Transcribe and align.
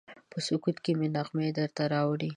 په 0.31 0.37
سکوت 0.47 0.77
کې 0.83 0.91
مې 0.99 1.07
نغمې 1.15 1.47
درته 1.57 1.83
راوړي 1.93 2.29